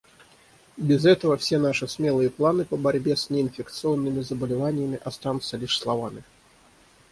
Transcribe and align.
Без 0.77 1.05
этого 1.05 1.37
все 1.37 1.59
наши 1.59 1.87
смелые 1.87 2.31
планы 2.31 2.65
по 2.65 2.75
борьбе 2.75 3.15
с 3.15 3.29
неинфекционными 3.29 4.21
заболеваниями 4.21 4.99
останутся 5.05 5.57
лишь 5.57 5.77
словами. 5.79 6.23